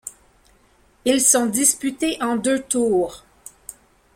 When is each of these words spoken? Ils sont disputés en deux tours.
Ils 1.05 1.21
sont 1.21 1.45
disputés 1.45 2.17
en 2.23 2.35
deux 2.35 2.63
tours. 2.63 3.23